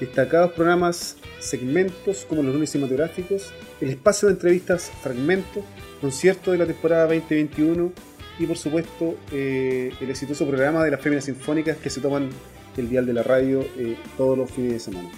[0.00, 5.64] destacados programas, segmentos como los lunes cinematográficos, el espacio de entrevistas, fragmentos,
[6.00, 7.92] conciertos de la temporada 2021
[8.38, 12.30] y por supuesto eh, el exitoso programa de las féminas sinfónicas que se toman
[12.76, 15.10] el dial de la radio eh, todos los fines de semana.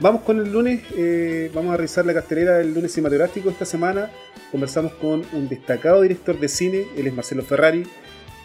[0.00, 4.10] Vamos con el lunes, eh, vamos a revisar la cartelera del lunes cinematográfico esta semana.
[4.50, 7.84] Conversamos con un destacado director de cine, él es Marcelo Ferrari,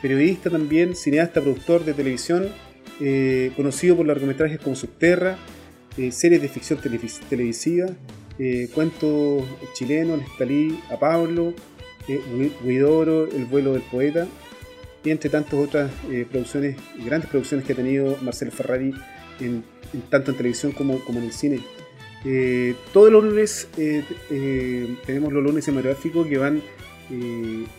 [0.02, 2.50] periodista también, cineasta, productor de televisión,
[3.56, 5.38] conocido por largometrajes como Subterra,
[5.98, 6.80] eh, series de ficción
[7.30, 7.88] televisiva,
[8.38, 11.54] eh, cuentos chilenos, Nestalí, a Pablo,
[12.08, 14.28] eh, Huidoro, El vuelo del poeta,
[15.04, 15.92] y entre tantas otras
[16.32, 18.94] producciones, grandes producciones que ha tenido Marcelo Ferrari,
[19.40, 19.64] en,
[20.10, 21.60] tanto en televisión como, como en el cine.
[22.92, 23.68] todos los lunes
[25.06, 26.64] tenemos los lunes cinematográficos que van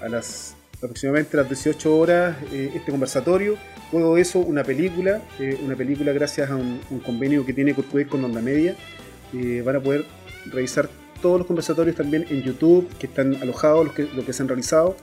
[0.01, 3.57] a las aproximadamente a las 18 horas este conversatorio
[3.93, 8.25] Luego eso, una película, eh, una película gracias a un, convenio que tiene Corcudec con
[8.25, 8.75] Onda Media,
[9.33, 10.05] eh, van a poder
[10.47, 10.89] revisar
[11.23, 14.49] todos los conversatorios también en YouTube, que están alojados, los que, los que se han
[14.49, 14.97] realizado.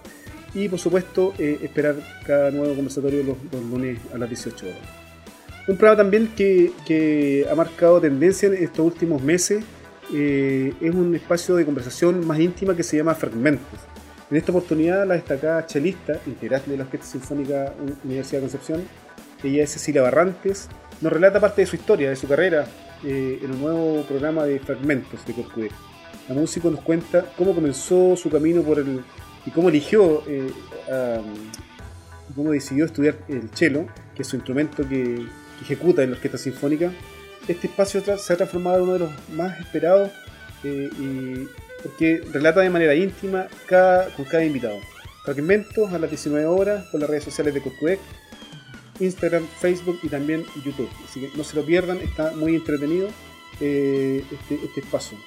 [0.53, 4.77] Y por supuesto, eh, esperar cada nuevo conversatorio los, los, lunes a las 18 horas.
[5.67, 9.63] Un programa también que, que ha marcado tendencia en estos últimos meses
[10.13, 13.79] eh, es un espacio de conversación más íntima que se llama Fragmentos.
[14.33, 17.71] En esta oportunidad, la destacada chelista, integrante de la Orquesta Sinfónica
[18.03, 18.83] Universidad de Concepción,
[19.43, 20.69] ella es Cecilia Barrantes,
[21.01, 22.65] nos relata parte de su historia, de su carrera,
[23.03, 25.69] eh, en un nuevo programa de Fragmentos de Corcudé.
[26.27, 29.03] La música nos cuenta cómo comenzó su camino por el
[29.45, 30.51] y cómo eligió, eh,
[32.35, 35.27] cómo decidió estudiar el cello, que es su instrumento que,
[35.59, 36.91] que ejecuta en la Orquesta Sinfónica,
[37.47, 40.09] este espacio se ha transformado en uno de los más esperados
[40.63, 41.47] eh, y
[41.83, 44.79] porque relata de manera íntima cada, con cada invitado.
[45.23, 47.99] Fragmentos a las 19 horas por las redes sociales de Corcudec,
[48.99, 50.89] Instagram, Facebook y también YouTube.
[51.07, 53.09] Así que no se lo pierdan, está muy entretenido
[53.59, 55.17] eh, este, este, espacio.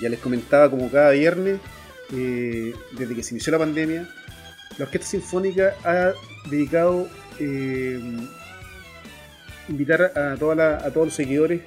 [0.00, 1.60] Ya les comentaba como cada viernes,
[2.12, 4.08] eh, desde que se inició la pandemia,
[4.78, 6.12] la Orquesta Sinfónica ha
[6.48, 7.08] dedicado
[9.68, 11.62] invitar a, toda a todos los seguidores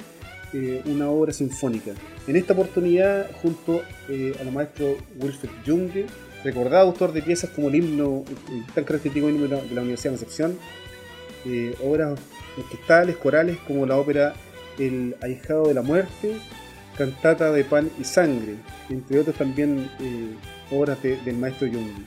[0.53, 1.91] eh, una obra sinfónica.
[2.27, 6.07] En esta oportunidad, junto eh, al maestro Wilfred Junge,
[6.43, 10.17] recordado autor de piezas como el himno, el tan característico himno de la, Universidad de
[10.17, 10.57] Concepción,
[11.45, 12.19] eh, obras
[12.57, 14.33] orquestales, corales, como la ópera
[14.79, 16.37] El Ahijado de la Muerte,
[16.97, 18.55] Cantata de Pan y Sangre,
[18.89, 19.87] entre otros también
[20.71, 22.05] obras de, del maestro Junge.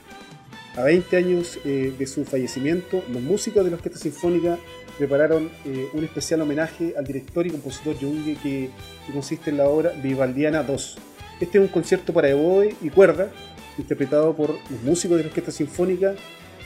[0.76, 4.58] A 20 años de su fallecimiento, los músicos de la Orquesta Sinfónica
[4.98, 8.70] prepararon eh, un especial homenaje al director y compositor Junge que,
[9.06, 10.98] que, consiste en la obra Vivaldiana 2.
[11.40, 13.30] Este es un concierto para oboe y cuerda,
[13.78, 16.14] interpretado por los músicos de la Orquesta Sinfónica.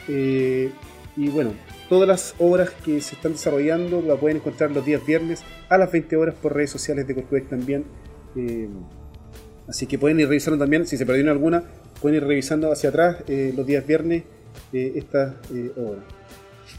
[0.09, 0.71] Eh,
[1.17, 1.53] y bueno,
[1.89, 5.93] todas las obras que se están desarrollando la pueden encontrar los días viernes a las
[5.93, 7.85] 20 horas por redes sociales de Corcudec también.
[8.35, 8.69] Eh,
[9.69, 11.65] así que pueden ir revisando también, si se perdieron alguna,
[12.01, 14.25] pueden ir revisando hacia atrás eh, los días viernes
[14.73, 15.35] eh, estas
[15.77, 16.22] obras.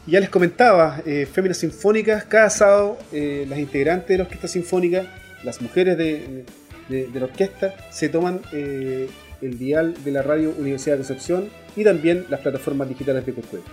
[0.06, 5.06] Ya les comentaba, eh, Féminas Sinfónicas, cada sábado eh, las integrantes de la Orquesta Sinfónica,
[5.46, 6.44] las mujeres de,
[6.90, 9.08] de, de la orquesta, se toman eh,
[9.42, 13.66] el dial de la radio Universidad de Concepción y también las plataformas digitales de Corcueco.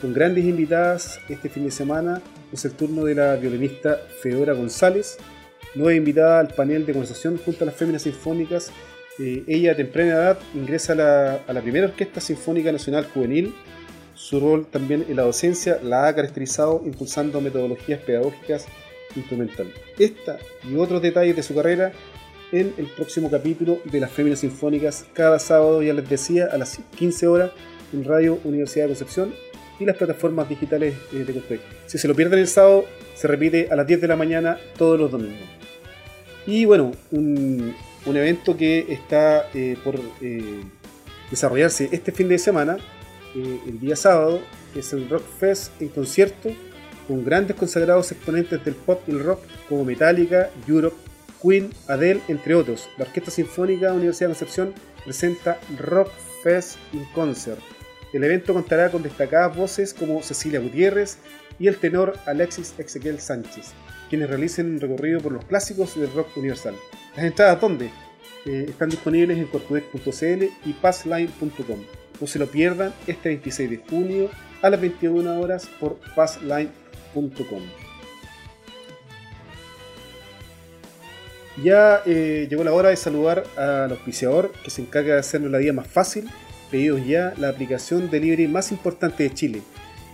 [0.00, 2.20] Con grandes invitadas este fin de semana
[2.52, 5.18] es el turno de la violinista Fedora González,
[5.76, 8.72] nueva invitada al panel de conversación junto a las Féminas Sinfónicas.
[9.20, 13.54] Eh, ella a temprana edad ingresa a la, a la primera Orquesta Sinfónica Nacional Juvenil
[14.20, 18.66] su rol también en la docencia la ha caracterizado impulsando metodologías pedagógicas
[19.16, 19.72] instrumentales.
[19.98, 20.38] Esta
[20.70, 21.90] y otros detalles de su carrera
[22.52, 26.80] en el próximo capítulo de las Féminas Sinfónicas, cada sábado, ya les decía, a las
[26.96, 27.50] 15 horas
[27.94, 29.34] en Radio Universidad de Concepción
[29.78, 31.60] y las plataformas digitales de Concepción.
[31.86, 35.00] Si se lo pierden el sábado, se repite a las 10 de la mañana todos
[35.00, 35.48] los domingos.
[36.46, 40.60] Y bueno, un, un evento que está eh, por eh,
[41.30, 42.76] desarrollarse este fin de semana
[43.34, 44.40] eh, el día sábado,
[44.74, 46.50] es el Rock Fest en concierto
[47.10, 50.96] con grandes consagrados exponentes del pop y el rock como Metallica, Europe,
[51.42, 52.88] Queen, Adele, entre otros.
[52.98, 56.10] La Orquesta Sinfónica Universidad de Concepción presenta Rock
[56.44, 57.60] Fest in Concert.
[58.12, 61.18] El evento contará con destacadas voces como Cecilia Gutiérrez
[61.58, 63.72] y el tenor Alexis Ezequiel Sánchez,
[64.08, 66.74] quienes realicen un recorrido por los clásicos del rock universal.
[67.16, 67.90] ¿Las entradas dónde?
[68.46, 69.48] Eh, están disponibles en
[70.64, 71.99] y passline.com.
[72.20, 74.30] No se lo pierdan este 26 de junio
[74.62, 77.62] a las 21 horas por passline.com.
[81.62, 85.58] Ya eh, llegó la hora de saludar al auspiciador que se encarga de hacernos la
[85.58, 86.30] vida más fácil.
[86.70, 89.62] Pedidos ya la aplicación delivery más importante de Chile.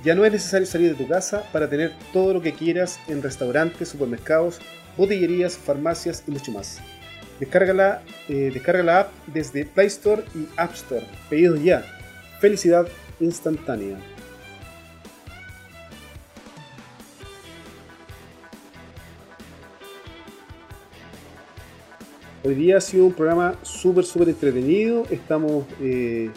[0.02, 3.22] Ya no es necesario salir de tu casa para tener todo lo que quieras en
[3.22, 4.60] restaurantes, supermercados,
[4.96, 6.80] botillerías, farmacias y mucho más.
[7.38, 11.06] Descarga eh, descarga la app desde Play Store y App Store.
[11.28, 11.95] Pedidos ya
[12.40, 12.86] Felicidad
[13.18, 13.98] instantánea.
[22.44, 25.04] Hoy día ha sido un programa súper, súper entretenido.
[25.10, 26.30] Estamos, eh,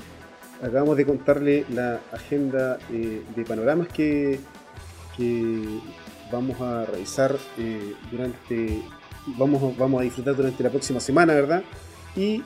[0.59, 4.39] acabamos de contarle la agenda eh, de panoramas que,
[6.31, 8.81] vamos a realizar eh, durante,
[9.37, 11.61] vamos, vamos a disfrutar durante la próxima semana, ¿verdad?
[12.15, 12.41] Y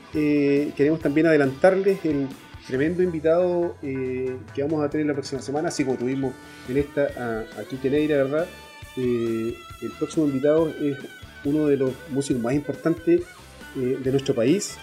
[0.75, 2.27] queremos también adelantarles el
[2.67, 6.33] tremendo invitado eh, que vamos a tener la próxima semana, así como tuvimos
[6.69, 8.47] en esta a, a ¿verdad?
[8.97, 10.97] Eh, el próximo invitado es
[11.43, 13.21] uno de los músicos más importantes
[13.75, 14.77] eh, de nuestro país.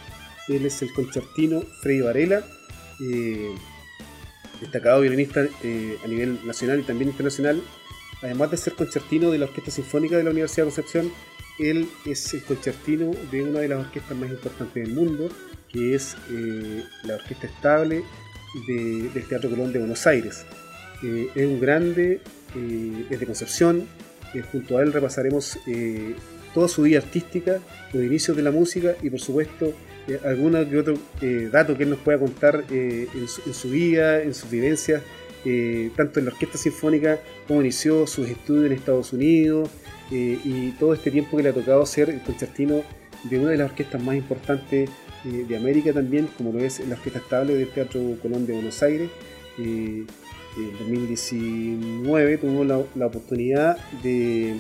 [0.49, 2.45] Él es el concertino Freddy Varela,
[4.61, 7.63] destacado violinista a nivel nacional y también internacional.
[8.21, 11.13] Además de ser concertino de la Orquesta Sinfónica de la Universidad de Concepción,
[11.59, 15.29] él es el concertino de una de las orquestas más importantes del mundo,
[15.73, 18.03] que es eh, la Orquesta Estable
[18.67, 20.45] del Teatro Colón de Buenos Aires.
[21.03, 22.21] Eh, es un grande,
[22.57, 23.87] eh, es de Concepción,
[24.53, 25.59] junto a él repasaremos
[26.55, 27.59] toda su vida artística,
[27.93, 29.73] los inicios de la música y por supuesto
[30.25, 30.99] alguno que otro
[31.51, 35.03] dato que él nos pueda contar en su, vida, en sus vivencias,
[35.97, 37.19] tanto en la Orquesta Sinfónica
[37.49, 39.69] como inició sus estudios en Estados Unidos
[40.13, 42.85] y todo este tiempo que le ha tocado ser el concertino
[43.25, 44.91] de una de las orquestas más importantes
[45.25, 48.83] eh, de América también, como lo es la Orquesta Estable del Teatro Colón de Buenos
[48.83, 49.11] Aires.
[49.59, 50.07] Eh,
[50.57, 54.57] en 2019 tuvimos la, oportunidad de,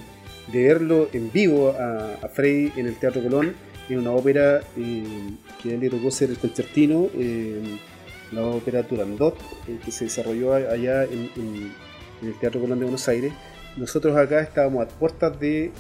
[0.53, 3.55] verlo en vivo a, a, Frey en el Teatro Colón,
[3.89, 5.05] en una ópera eh,
[5.63, 7.09] que él le tocó ser el concertino,
[8.33, 9.37] la ópera Turandot,
[9.85, 11.73] que se desarrolló allá en,
[12.23, 13.33] el Teatro Colón de Buenos Aires.
[13.77, 15.73] Nosotros acá estábamos a puertas de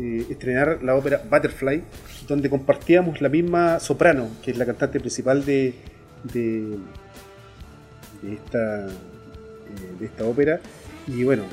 [0.00, 1.82] eh, estrenar la ópera Butterfly,
[2.26, 5.74] donde compartíamos la misma soprano, que es la cantante principal de,
[6.24, 6.78] de,
[8.32, 8.90] esta, eh,
[9.98, 10.60] de esta ópera.
[11.06, 11.44] Y bueno,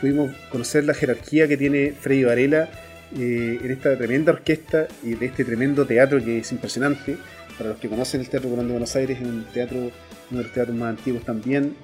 [0.00, 2.68] pudimos conocer la jerarquía que tiene Freddy Varela
[3.16, 7.16] eh, en esta tremenda orquesta y de este tremendo teatro que es impresionante.
[7.56, 9.92] Para los que conocen el Teatro Colón de Buenos Aires, es un teatro, uno
[10.38, 11.76] de los teatros más antiguos también,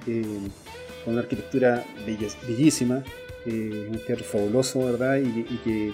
[1.07, 1.85] con una arquitectura
[2.45, 3.01] bellísima.
[3.45, 5.15] Eh, un teatro fabuloso, ¿verdad?
[5.15, 5.93] Y, que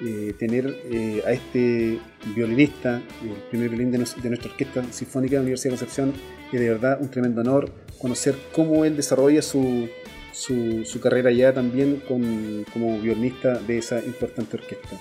[0.00, 2.00] eh, tener eh, a este
[2.34, 6.12] violinista, el primer violín de, nuestra orquesta sinfónica de la Universidad de Concepción,
[6.52, 9.88] es de verdad un tremendo honor conocer cómo él desarrolla su,
[10.32, 15.00] su, carrera ya también como violinista de esa importante orquesta.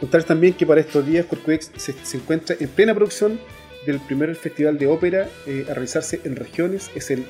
[0.00, 3.38] Contarles también que para estos días Corcuex se, se, encuentra en plena producción
[3.86, 5.28] del primer festival de ópera
[5.68, 7.24] a realizarse en regiones, es el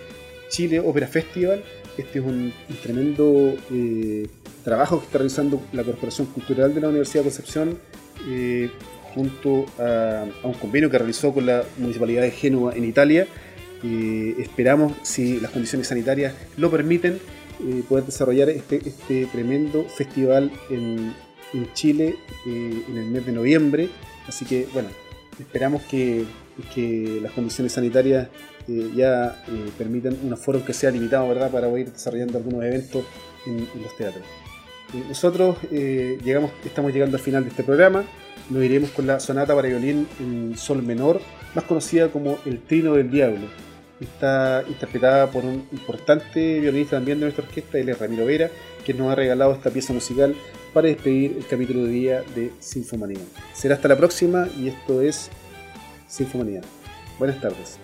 [0.53, 1.64] Chile Ópera Festival,
[1.96, 4.28] este es un, tremendo eh,
[4.62, 7.78] trabajo que está realizando la Corporación Cultural de la Universidad de Concepción
[8.28, 8.70] eh,
[9.14, 13.26] junto a, un convenio que realizó con la Municipalidad de Génova en Italia.
[13.82, 17.18] Eh, esperamos, si las condiciones sanitarias lo permiten,
[17.88, 21.14] poder desarrollar este, este tremendo festival en,
[21.55, 23.88] en Chile en el mes de noviembre.
[24.26, 24.88] Así que, bueno,
[25.38, 26.24] esperamos que,
[26.74, 28.28] que las condiciones sanitarias
[28.66, 33.04] ya eh, permiten un aforo que sea limitado, ¿verdad?, para ir desarrollando algunos eventos
[33.46, 34.24] en, los teatros.
[34.94, 38.04] Eh, nosotros eh, llegamos, estamos llegando al final de este programa.
[38.50, 41.20] Nos iremos con la sonata para violín en sol menor,
[41.54, 43.46] más conocida como El Trino del Diablo.
[44.00, 48.50] Está interpretada por un importante violinista también de nuestra orquesta, él es Ramiro Vera,
[48.84, 50.34] que nos ha regalado esta pieza musical
[50.74, 53.20] para despedir el capítulo de día de Sinfomanía.
[53.52, 55.30] Será hasta la próxima y esto es
[56.08, 56.62] Sinfomanía.
[57.18, 57.78] Buenas tardes.